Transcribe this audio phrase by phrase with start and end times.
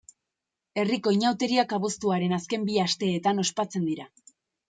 [0.83, 4.09] Herriko inauteriak abuztuaren azken bi asteetan ospatzen dira.